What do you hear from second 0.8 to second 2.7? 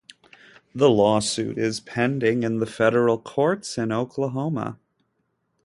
lawsuit is pending in the